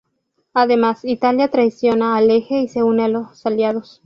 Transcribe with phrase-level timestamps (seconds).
[0.55, 3.99] Además, Italia traiciona al Eje y se une los aliados.